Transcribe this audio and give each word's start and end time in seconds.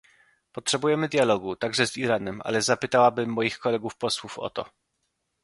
Potrzebujemy 0.51 1.07
dialogu, 1.09 1.55
także 1.55 1.87
z 1.87 1.97
Iranem, 1.97 2.41
ale 2.43 2.61
zapytałabym 2.61 3.29
moich 3.29 3.59
kolegów 3.59 3.97
posłów 3.97 4.39
o 4.39 4.49
to 4.49 4.65